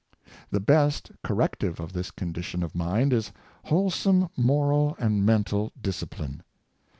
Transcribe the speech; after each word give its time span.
The 0.49 0.59
best 0.59 1.11
corrective 1.23 1.79
of 1.79 1.93
this 1.93 2.09
condition 2.09 2.63
of 2.63 2.73
mind 2.73 3.13
is 3.13 3.31
wholesome 3.65 4.29
moral 4.35 4.95
and 4.97 5.23
mental 5.23 5.71
discipline. 5.79 6.41